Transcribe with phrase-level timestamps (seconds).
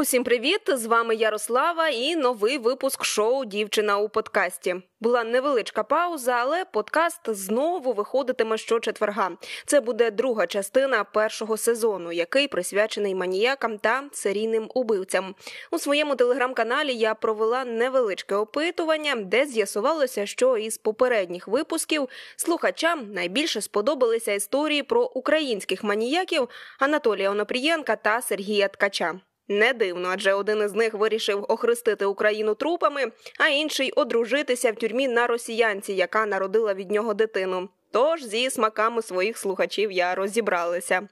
[0.00, 0.60] Усім привіт!
[0.66, 4.76] З вами Ярослава і новий випуск шоу Дівчина у подкасті.
[5.00, 9.30] Була невеличка пауза, але подкаст знову виходитиме щочетверга.
[9.66, 15.34] Це буде друга частина першого сезону, який присвячений маніякам та серійним убивцям.
[15.70, 23.60] У своєму телеграм-каналі я провела невеличке опитування, де з'ясувалося, що із попередніх випусків слухачам найбільше
[23.60, 29.20] сподобалися історії про українських маніяків Анатолія Онопрієнка та Сергія Ткача.
[29.48, 35.08] Не дивно, адже один із них вирішив охрестити Україну трупами, а інший одружитися в тюрмі
[35.08, 37.68] на росіянці, яка народила від нього дитину.
[37.90, 41.08] Тож зі смаками своїх слухачів я розібралася.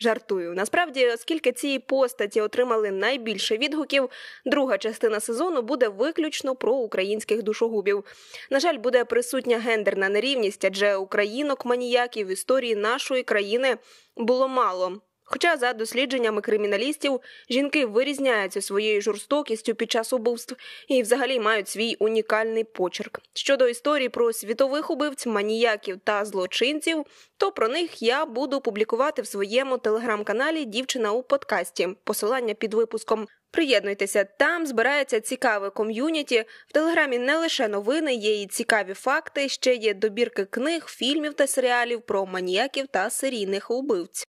[0.00, 0.54] Жартую.
[0.54, 4.10] Насправді, оскільки ці постаті отримали найбільше відгуків,
[4.44, 8.04] друга частина сезону буде виключно про українських душогубів.
[8.50, 13.76] На жаль, буде присутня гендерна нерівність, адже українок маніяків в історії нашої країни
[14.16, 15.00] було мало.
[15.24, 17.20] Хоча, за дослідженнями криміналістів,
[17.50, 20.56] жінки вирізняються своєю жорстокістю під час убивств
[20.88, 23.20] і, взагалі, мають свій унікальний почерк.
[23.34, 27.04] Щодо історії про світових убивць, маніяків та злочинців,
[27.36, 31.88] то про них я буду публікувати в своєму телеграм-каналі Дівчина у подкасті.
[32.04, 33.26] Посилання під випуском.
[33.50, 36.44] Приєднуйтеся, там збирається цікаве ком'юніті.
[36.68, 39.48] В телеграмі не лише новини, є і цікаві факти.
[39.48, 44.33] Ще є добірки книг, фільмів та серіалів про маніяків та серійних убивць.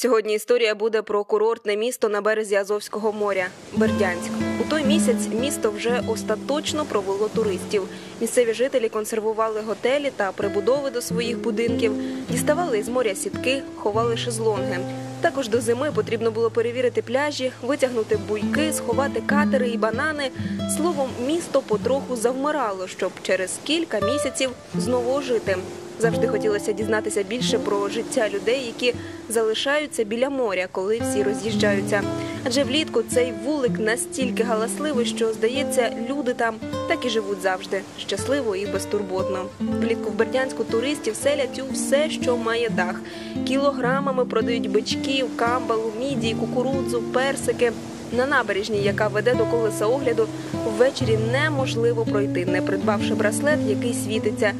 [0.00, 4.30] Сьогодні історія буде про курортне місто на березі Азовського моря Бердянськ.
[4.60, 7.82] У той місяць місто вже остаточно провело туристів.
[8.20, 11.92] Місцеві жителі консервували готелі та прибудови до своїх будинків,
[12.30, 14.78] діставали із моря сітки, ховали шезлонги.
[15.20, 20.30] Також до зими потрібно було перевірити пляжі, витягнути буйки, сховати катери і банани.
[20.76, 25.56] Словом, місто потроху завмирало, щоб через кілька місяців знову ожити.
[25.98, 28.94] Завжди хотілося дізнатися більше про життя людей, які
[29.28, 32.02] залишаються біля моря, коли всі роз'їжджаються.
[32.44, 36.54] Адже влітку цей вулик настільки галасливий, що здається, люди там
[36.88, 39.46] так і живуть завжди щасливо і безтурботно.
[39.60, 43.00] Влітку в Бердянську туристів селять у все, що має дах.
[43.46, 47.72] Кілограмами продають бичків, камбалу, мідії, кукурудзу, персики.
[48.12, 50.28] На набережній, яка веде до колеса огляду,
[50.66, 54.52] ввечері неможливо пройти, не придбавши браслет, який світиться.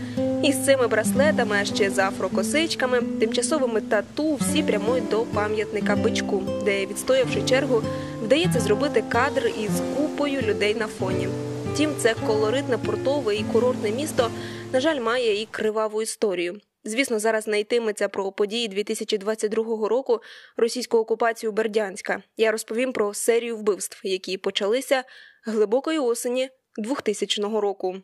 [0.43, 6.43] І з цими браслетами, а ще з афрокосичками, тимчасовими тату всі прямують до пам'ятника бичку,
[6.65, 7.83] де, відстоявши чергу,
[8.25, 11.29] вдається зробити кадр із купою людей на фоні.
[11.73, 14.31] Втім, це колоритне портове і курортне місто,
[14.73, 16.61] на жаль, має і криваву історію.
[16.89, 20.21] Звісно, зараз не йтиметься про події 2022 року
[20.57, 22.23] російську окупацію Бердянська.
[22.37, 25.05] Я розповім про серію вбивств, які почалися
[25.47, 27.97] глибокої осені 2000 року.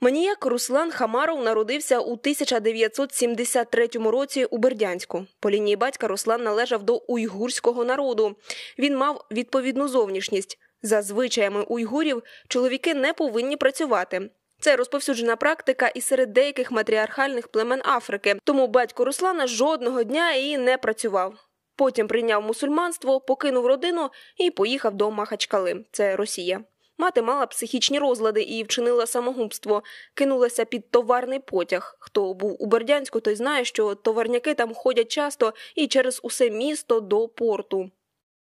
[0.00, 5.26] Маніяк Руслан Хамаров народився у 1973 році у Бердянську.
[5.40, 8.36] По лінії батька Руслан належав до уйгурського народу.
[8.78, 10.58] Він мав відповідну зовнішність.
[10.82, 14.30] За звичаями уйгурів чоловіки не повинні працювати.
[14.66, 18.36] Це розповсюджена практика і серед деяких матріархальних племен Африки.
[18.44, 21.34] Тому батько Руслана жодного дня і не працював.
[21.76, 25.84] Потім прийняв мусульманство, покинув родину і поїхав до Махачкали.
[25.92, 26.64] Це Росія.
[26.98, 29.82] Мати мала психічні розлади і вчинила самогубство,
[30.14, 31.96] кинулася під товарний потяг.
[32.00, 37.00] Хто був у Бердянську, той знає, що товарняки там ходять часто і через усе місто
[37.00, 37.90] до порту.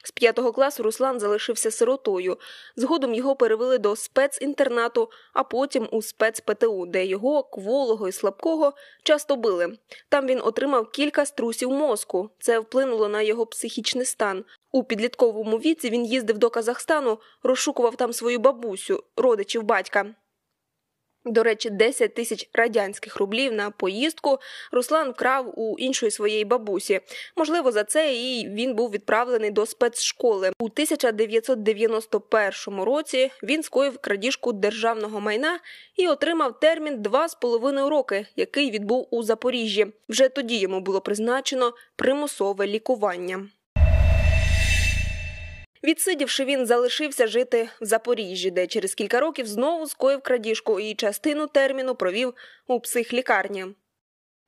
[0.05, 2.37] З п'ятого класу Руслан залишився сиротою.
[2.75, 8.73] Згодом його перевели до спецінтернату, а потім у спецПТУ, де його кволого і слабкого
[9.03, 9.77] часто били.
[10.09, 12.29] Там він отримав кілька струсів мозку.
[12.39, 14.45] Це вплинуло на його психічний стан.
[14.71, 20.15] У підлітковому віці він їздив до Казахстану, розшукував там свою бабусю, родичів батька.
[21.25, 24.37] До речі, 10 тисяч радянських рублів на поїздку
[24.71, 26.99] Руслан вкрав у іншої своєї бабусі.
[27.35, 30.51] Можливо, за це і він був відправлений до спецшколи.
[30.59, 35.59] У 1991 році він скоїв крадіжку державного майна
[35.95, 39.87] і отримав термін 2,5 роки, який відбув у Запоріжжі.
[40.09, 43.47] Вже тоді йому було призначено примусове лікування.
[45.85, 51.47] Відсидівши, він залишився жити в Запоріжжі, де через кілька років знову скоїв крадіжку і частину
[51.47, 52.33] терміну провів
[52.67, 53.65] у психлікарні.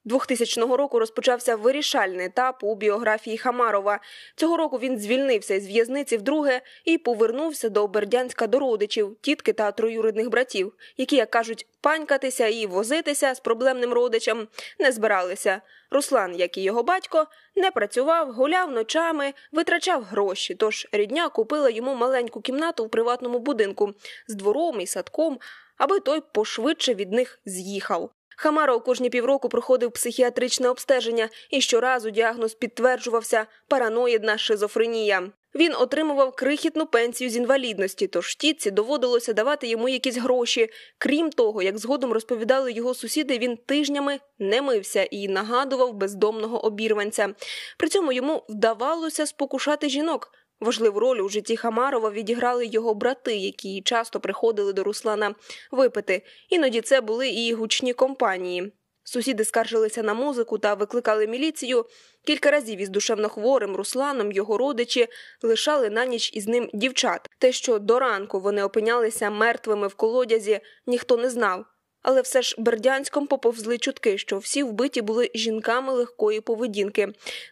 [0.07, 3.99] 2000 року розпочався вирішальний етап у біографії Хамарова.
[4.35, 9.71] Цього року він звільнився із в'язниці вдруге і повернувся до Бердянська до родичів, тітки та
[9.71, 14.47] троюрідних братів, які, як кажуть, панькатися і возитися з проблемним родичем
[14.79, 15.61] не збиралися.
[15.91, 20.55] Руслан, як і його батько, не працював, гуляв ночами, витрачав гроші.
[20.55, 23.93] Тож рідня купила йому маленьку кімнату в приватному будинку
[24.27, 25.39] з двором і садком,
[25.77, 28.11] аби той пошвидше від них з'їхав.
[28.39, 35.31] Хамара кожні півроку проходив психіатричне обстеження, і щоразу діагноз підтверджувався параноїдна шизофренія.
[35.55, 40.69] Він отримував крихітну пенсію з інвалідності, тож тітці доводилося давати йому якісь гроші.
[40.97, 47.33] Крім того, як згодом розповідали його сусіди, він тижнями не мився і нагадував бездомного обірванця.
[47.77, 50.31] При цьому йому вдавалося спокушати жінок.
[50.59, 55.35] Важливу роль у житті Хамарова відіграли його брати, які часто приходили до Руслана
[55.71, 56.21] випити.
[56.49, 58.73] Іноді це були і гучні компанії.
[59.03, 61.85] Сусіди скаржилися на музику та викликали міліцію.
[62.25, 65.07] Кілька разів із душевно хворим Русланом його родичі
[65.43, 67.29] лишали на ніч із ним дівчат.
[67.39, 71.65] Те, що до ранку вони опинялися мертвими в колодязі, ніхто не знав.
[72.01, 77.07] Але все ж Бердянськом поповзли чутки, що всі вбиті були жінками легкої поведінки.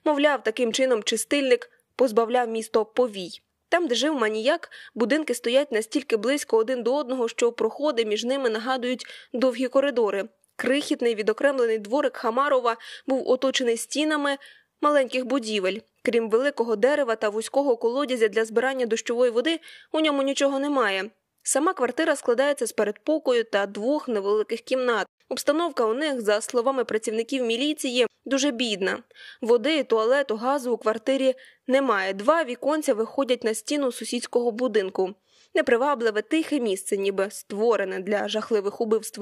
[0.06, 3.42] Мовляв, таким чином чистильник позбавляв місто повій.
[3.70, 8.50] Там, де жив маніяк, будинки стоять настільки близько один до одного, що проходи між ними
[8.50, 10.30] нагадують довгі коридори.
[10.56, 12.78] Крихітний відокремлений дворик Хамарова
[13.08, 14.38] був оточений стінами
[14.82, 15.80] маленьких будівель.
[16.04, 19.60] Крім великого дерева та вузького колодязя для збирання дощової води,
[19.92, 21.10] у ньому нічого немає.
[21.44, 25.08] Сама квартира складається з передпокою та двох невеликих кімнат.
[25.30, 29.04] Обстановка у них, за словами працівників міліції, дуже бідна.
[29.42, 31.36] Води, туалету, газу у квартирі
[31.68, 32.14] немає.
[32.14, 35.16] Два віконця виходять на стіну сусідського будинку.
[35.56, 39.22] Непривабливе тихе місце, ніби створене для жахливих убивств.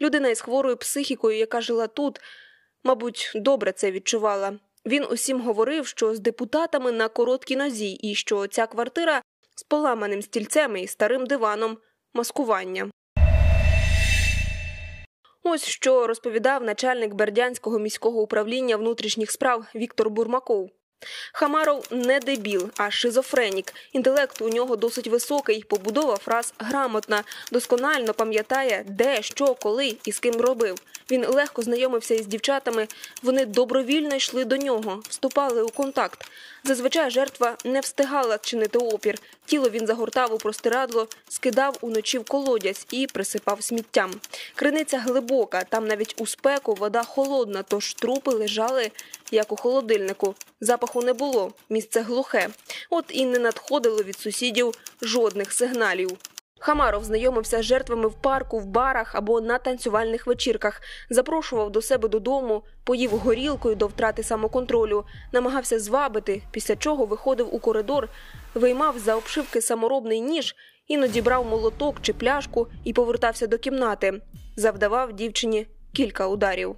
[0.00, 2.20] Людина із хворою психікою, яка жила тут,
[2.84, 4.58] мабуть, добре це відчувала.
[4.86, 9.22] Він усім говорив, що з депутатами на короткій нозі, і що ця квартира
[9.54, 11.78] з поламаним стільцем і старим диваном
[12.14, 12.90] маскування.
[15.48, 20.70] Ось що розповідав начальник Бердянського міського управління внутрішніх справ Віктор Бурмаков.
[21.32, 23.74] Хамаров не дебіл, а шизофренік.
[23.92, 30.18] Інтелект у нього досить високий, побудова фраз грамотна, досконально пам'ятає, де, що, коли і з
[30.18, 30.76] ким робив.
[31.10, 32.88] Він легко знайомився із дівчатами.
[33.22, 36.30] Вони добровільно йшли до нього, вступали у контакт.
[36.66, 39.18] Зазвичай жертва не встигала чинити опір.
[39.44, 44.10] Тіло він загортав у простирадло, скидав уночі в колодязь і присипав сміттям.
[44.54, 48.90] Криниця глибока, там навіть у спеку вода холодна, тож трупи лежали
[49.30, 50.34] як у холодильнику.
[50.60, 52.48] Запаху не було, місце глухе.
[52.90, 56.10] От і не надходило від сусідів жодних сигналів.
[56.58, 62.08] Хамаров знайомився з жертвами в парку, в барах або на танцювальних вечірках, запрошував до себе
[62.08, 68.08] додому, поїв горілкою до втрати самоконтролю, намагався звабити, після чого виходив у коридор,
[68.54, 70.56] виймав за обшивки саморобний ніж,
[70.88, 74.20] іноді брав молоток чи пляшку і повертався до кімнати.
[74.56, 76.76] Завдавав дівчині кілька ударів.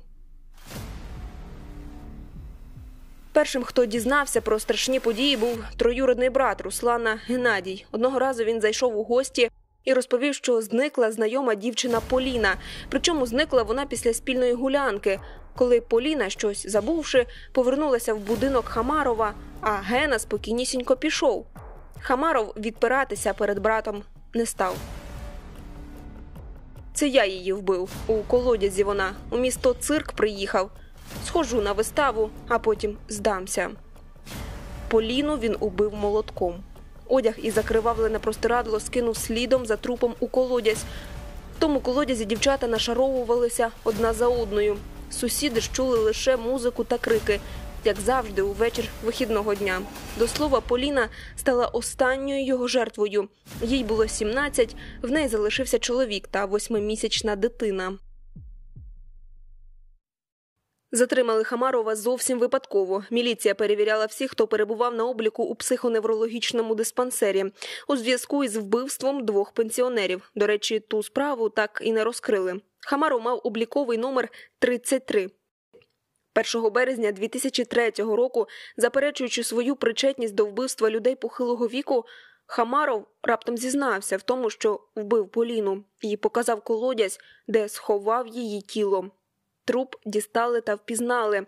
[3.32, 7.86] Першим, хто дізнався про страшні події, був троюродний брат Руслана Геннадій.
[7.92, 9.50] Одного разу він зайшов у гості
[9.88, 12.56] і розповів, що зникла знайома дівчина Поліна.
[12.88, 15.20] Причому зникла вона після спільної гулянки.
[15.56, 21.46] Коли Поліна, щось забувши, повернулася в будинок Хамарова, а Гена спокійнісінько пішов.
[22.00, 24.02] Хамаров відпиратися перед братом
[24.35, 24.76] не став.
[26.94, 27.90] Це я її вбив.
[28.06, 29.12] У колодязі вона.
[29.31, 30.70] У місто цирк приїхав.
[31.26, 33.70] Схожу на виставу, а потім здамся.
[34.88, 36.64] Поліну він убив молотком.
[37.08, 40.85] Одяг і закривавлене простирадло скинув слідом за трупом у колодязь.
[41.56, 44.76] В тому колодязі дівчата нашаровувалися одна за одною.
[45.11, 47.40] Сусіди ж чули лише музику та крики,
[47.85, 49.80] як завжди, у вечір вихідного дня.
[50.18, 53.28] До слова, Поліна стала останньою його жертвою.
[53.62, 57.92] Їй було 17, в неї залишився чоловік та восьмимісячна дитина.
[60.92, 63.04] Затримали Хамарова зовсім випадково.
[63.11, 67.45] Міліція перевіряла всіх, хто перебував на обліку у психоневрологічному диспансері
[67.88, 70.30] у зв'язку із вбивством двох пенсіонерів.
[70.35, 72.61] До речі, ту справу так і не розкрили.
[72.87, 74.28] Хамаров мав обліковий номер
[74.59, 75.30] 33.
[76.54, 82.04] 1 березня 2003 року, заперечуючи свою причетність до вбивства людей похилого віку,
[82.47, 89.11] Хамаров раптом зізнався в тому, що вбив Поліну і показав колодязь, де сховав її тіло.
[89.68, 91.46] Труп дістали та впізнали,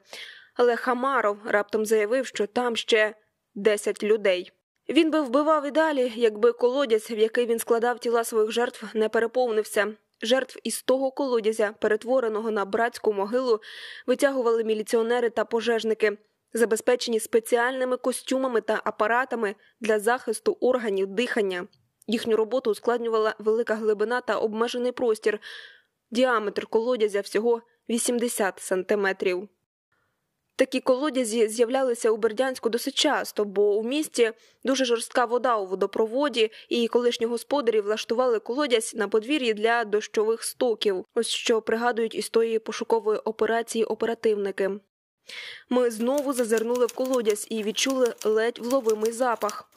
[0.54, 3.14] але Хамаров раптом заявив, що там ще
[3.54, 4.52] 10 людей.
[4.88, 9.08] Він би вбивав і далі, якби колодязь, в який він складав тіла своїх жертв, не
[9.08, 9.94] переповнився.
[10.22, 13.60] жертв із того колодязя, перетвореного на братську могилу,
[14.06, 16.18] витягували міліціонери та пожежники,
[16.52, 21.66] забезпечені спеціальними костюмами та апаратами для захисту органів дихання.
[22.06, 25.40] Їхню роботу ускладнювала велика глибина та обмежений простір.
[26.10, 29.49] Діаметр колодязя всього 80 сантиметрів.
[30.56, 34.32] Такі колодязі з'являлися у Бердянську досить часто, бо у місті
[34.64, 41.04] дуже жорстка вода у водопроводі, і колишні господарі влаштували колодязь на подвір'ї для дощових стоків.
[41.14, 44.70] Ось що пригадують із тої пошукової операції оперативники.
[45.68, 49.70] Ми знову зазирнули в колодязь і відчули ледь вловимий запах.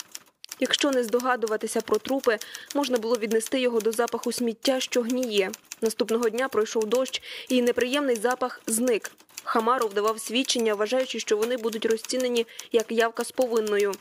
[0.63, 2.38] Якщо не здогадуватися про трупи,
[2.75, 5.51] можна було віднести його до запаху сміття, що гніє.
[5.82, 9.12] Наступного дня пройшов дощ, і неприємний запах зник.
[9.43, 13.93] Хамаров давав свідчення, вважаючи, що вони будуть розцінені як явка з повинною.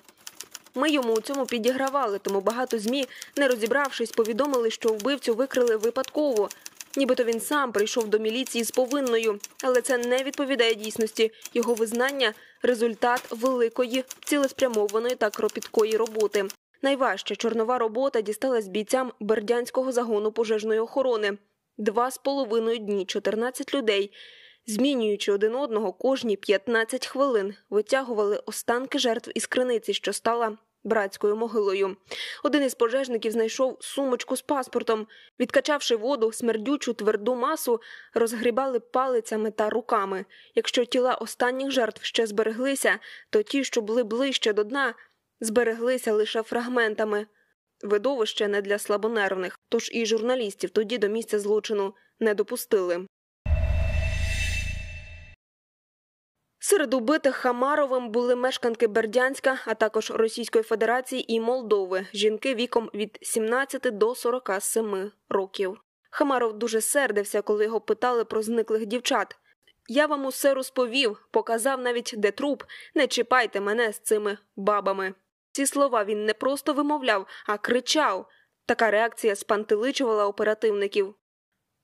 [0.75, 6.49] Ми йому у цьому підігравали, тому багато змі, не розібравшись, повідомили, що вбивцю викрили випадково.
[6.97, 11.31] Нібито він сам прийшов до міліції з повинною, але це не відповідає дійсності.
[11.55, 16.45] Його визнання результат великої, цілеспрямованої та кропіткої роботи.
[16.83, 21.39] Найважча чорнова робота дісталась бійцям бердянського загону пожежної охорони.
[21.79, 24.13] Два з половиною дні 14 людей
[24.67, 31.97] змінюючи один одного кожні 15 хвилин, витягували останки жертв із криниці, що стала братською могилою.
[32.43, 35.07] Один із пожежників знайшов сумочку з паспортом,
[35.41, 37.81] відкачавши воду, смердючу тверду масу,
[38.15, 40.25] розгрібали палицями та руками.
[40.55, 42.99] Якщо тіла останніх жертв ще збереглися,
[43.31, 44.95] то ті, що були ближче до дна,
[45.41, 47.27] збереглися лише фрагментами.
[47.83, 53.07] Видовище не для слабонервних, тож і журналістів тоді до місця злочину не допустили.
[56.65, 63.19] Серед убитих Хамаровим були мешканки Бердянська, а також Російської Федерації і Молдови, жінки віком від
[63.23, 65.81] 17 до 47 років.
[66.11, 69.37] Хамаров дуже сердився, коли його питали про зниклих дівчат.
[69.89, 72.63] Я вам усе розповів, показав навіть де труп.
[72.95, 75.15] Не чіпайте мене з цими бабами.
[75.53, 78.27] Ці слова він не просто вимовляв, а кричав.
[78.67, 81.15] Така реакція спантеличувала оперативників.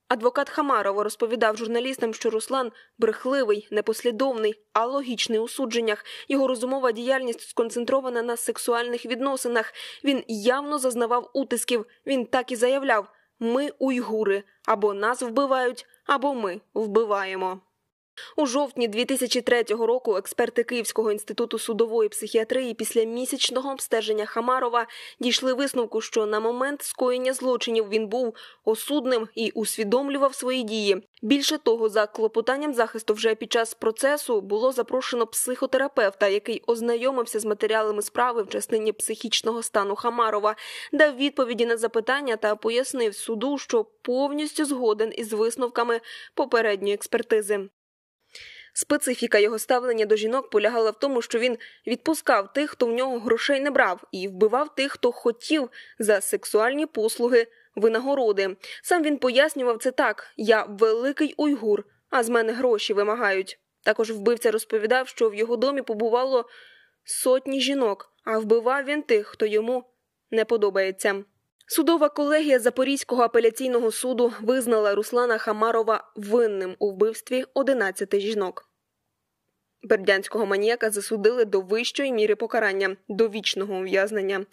[0.09, 6.05] Адвокат Хамарова розповідав журналістам, що Руслан брехливий, непослідовний, а логічний у судженнях.
[6.29, 9.73] Його розумова діяльність сконцентрована на сексуальних відносинах.
[10.05, 11.87] Він явно зазнавав утисків.
[12.07, 13.09] Він так і заявляв:
[13.41, 17.61] ми уйгури або нас вбивають, або ми вбиваємо.
[18.37, 24.87] У жовтні 2003 року експерти Київського інституту судової психіатрії після місячного обстеження Хамарова
[25.21, 28.35] дійшли висновку, що на момент скоєння злочинів він був
[28.65, 31.03] осудним і усвідомлював свої дії.
[31.23, 37.45] Більше того, за клопотанням захисту вже під час процесу було запрошено психотерапевта, який ознайомився з
[37.45, 40.57] матеріалами справи в частині психічного стану Хамарова,
[40.93, 46.01] дав відповіді на запитання та пояснив суду, що повністю згоден із висновками
[46.35, 47.69] попередньої експертизи.
[48.81, 53.19] Специфіка його ставлення до жінок полягала в тому, що він відпускав тих, хто в нього
[53.19, 58.57] грошей не брав, і вбивав тих, хто хотів за сексуальні послуги винагороди.
[58.83, 63.59] Сам він пояснював це так: я великий уйгур, а з мене гроші вимагають.
[63.85, 66.45] Також вбивця розповідав, що в його домі побувало
[67.05, 69.85] сотні жінок, а вбивав він тих, хто йому
[70.31, 71.25] не подобається.
[71.67, 78.68] Судова колегія Запорізького апеляційного суду визнала Руслана Хамарова винним у вбивстві 11 жінок.
[79.83, 84.45] Бердянського маніяка засудили до вищої міри покарання до вічного ув'язнення.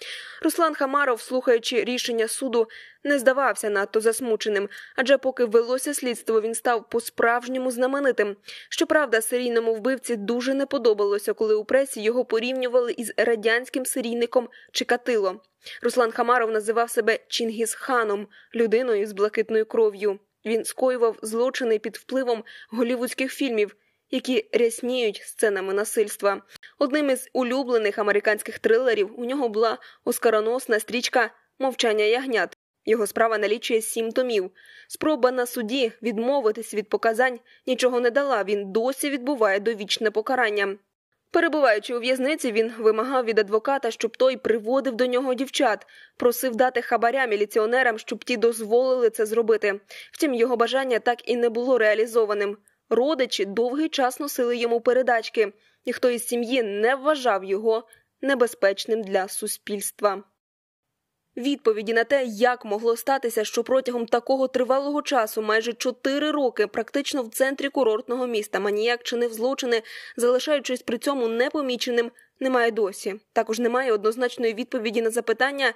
[0.42, 2.68] Руслан Хамаров, слухаючи рішення суду,
[3.04, 8.36] не здавався надто засмученим, адже поки велося слідство, він став по-справжньому знаменитим.
[8.70, 15.42] Щоправда, серійному вбивці дуже не подобалося, коли у пресі його порівнювали із радянським серійником Чикатило.
[15.82, 20.20] Руслан Хамаров називав себе Чингісханом, людиною з блакитною кров'ю.
[20.46, 23.76] Він скоював злочини під впливом голівудських фільмів
[24.16, 26.42] які рясніють сценами насильства.
[26.80, 32.58] Одним із улюблених американських трилерів у нього була оскароносна стрічка Мовчання ягнят.
[32.86, 34.52] Його справа налічує сім томів.
[34.88, 38.44] Спроба на суді відмовитись від показань нічого не дала.
[38.44, 40.78] Він досі відбуває довічне покарання.
[41.32, 46.82] Перебуваючи у в'язниці, він вимагав від адвоката, щоб той приводив до нього дівчат, просив дати
[46.82, 49.80] хабаря міліціонерам, щоб ті дозволили це зробити.
[50.12, 52.58] Втім, його бажання так і не було реалізованим.
[52.90, 55.54] Родичі довгий час носили йому передачки,
[55.86, 57.88] ніхто із сім'ї не вважав його
[58.22, 60.24] небезпечним для суспільства.
[61.38, 67.24] Відповіді на те, як могло статися, що протягом такого тривалого часу, майже чотири роки, практично
[67.24, 69.82] в центрі курортного міста, маніяк чинив злочини,
[70.18, 73.16] залишаючись при цьому непоміченим, немає досі.
[73.34, 75.74] Також немає однозначної відповіді на запитання,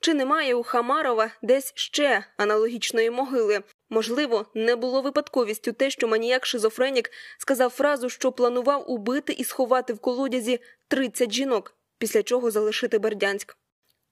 [0.00, 3.62] Чи немає у Хамарова десь ще аналогічної могили?
[3.90, 9.92] Можливо, не було випадковістю те, що маніяк шизофренік сказав фразу, що планував убити і сховати
[9.92, 13.56] в колодязі 30 жінок, після чого залишити Бердянськ.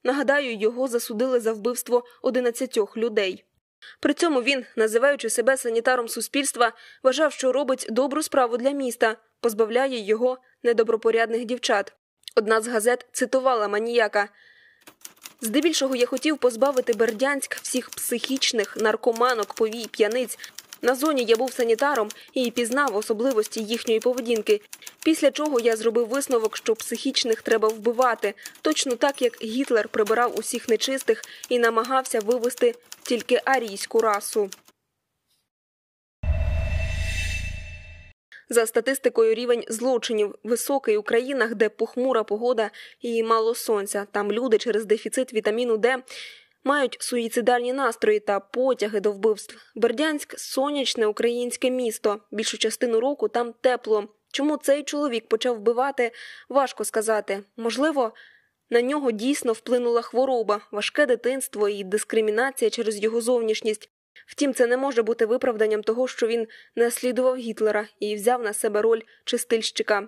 [0.03, 3.43] Нагадаю, його засудили за вбивство 11 людей.
[3.99, 6.71] При цьому він, називаючи себе санітаром суспільства,
[7.03, 11.93] вважав, що робить добру справу для міста, позбавляє його недобропорядних дівчат.
[12.35, 14.29] Одна з газет цитувала маніяка.
[15.41, 20.37] Здебільшого я хотів позбавити Бердянськ всіх психічних наркоманок, повій, п'яниць.
[20.81, 24.61] На зоні я був санітаром і пізнав особливості їхньої поведінки.
[25.03, 30.69] Після чого я зробив висновок, що психічних треба вбивати, точно так як Гітлер прибирав усіх
[30.69, 34.49] нечистих і намагався вивести тільки арійську расу.
[38.49, 44.07] За статистикою, рівень злочинів високий у країнах, де похмура погода і мало сонця.
[44.11, 45.97] Там люди через дефіцит вітаміну Д
[46.63, 49.57] мають суїцидальні настрої та потяги до вбивств.
[49.75, 52.19] Бердянськ сонячне українське місто.
[52.31, 54.07] Більшу частину року там тепло.
[54.31, 56.11] Чому цей чоловік почав вбивати?
[56.49, 57.43] Важко сказати.
[57.57, 58.13] Можливо.
[58.69, 63.89] На нього дійсно вплинула хвороба, важке дитинство і дискримінація через його зовнішність.
[64.27, 68.81] Втім, це не може бути виправданням того, що він наслідував Гітлера і взяв на себе
[68.81, 70.07] роль чистильщика.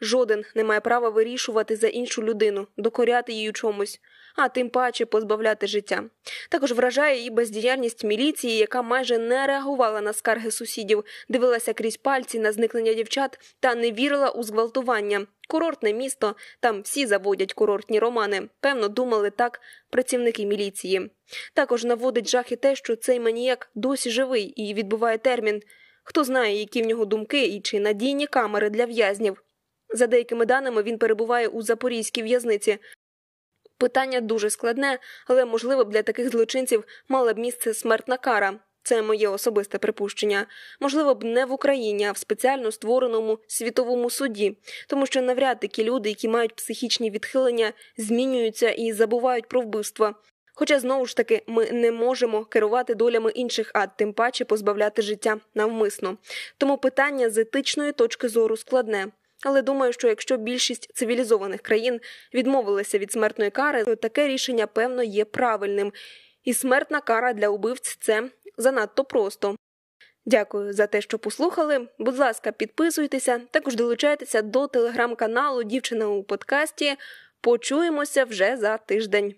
[0.00, 4.00] Жоден не має права вирішувати за іншу людину, докоряти її чомусь,
[4.36, 6.04] а тим паче позбавляти життя.
[6.50, 12.38] Також вражає і бездіяльність міліції, яка майже не реагувала на скарги сусідів, дивилася крізь пальці
[12.38, 15.26] на зникнення дівчат та не вірила у зґвалтування.
[15.48, 18.48] Курортне місто, там всі заводять курортні романи.
[18.60, 21.10] Певно, думали так працівники міліції.
[21.54, 25.62] Також наводить жах і те, що цей маніяк досі живий і відбуває термін.
[26.04, 29.42] Хто знає, які в нього думки і чи надійні камери для в'язнів.
[29.94, 32.78] За деякими даними, він перебуває у запорізькій в'язниці.
[33.78, 38.58] Питання дуже складне, але можливо для таких злочинців мала б місце смертна кара.
[38.82, 40.46] Це моє особисте припущення.
[40.80, 44.56] Можливо б не в Україні, а в спеціально створеному світовому суді,
[44.88, 50.14] тому що навряд такі люди, які мають психічні відхилення, змінюються і забувають про вбивства.
[50.54, 55.40] Хоча знову ж таки ми не можемо керувати долями інших, а тим паче позбавляти життя
[55.54, 56.16] навмисно.
[56.58, 59.06] Тому питання з етичної точки зору складне.
[59.44, 62.00] Але думаю, що якщо більшість цивілізованих країн
[62.34, 65.92] відмовилися від смертної кари, то таке рішення певно є правильним.
[66.44, 69.56] І смертна кара для убивць це занадто просто.
[70.26, 71.88] Дякую за те, що послухали.
[71.98, 76.96] Будь ласка, підписуйтеся, також долучайтеся до телеграм-каналу Дівчина у подкасті.
[77.40, 79.34] Почуємося вже за тиждень.